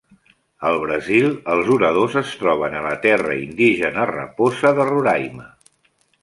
[0.69, 5.47] Al Brasil, els oradors es troben a la Terra Indígena Raposa de Roraima.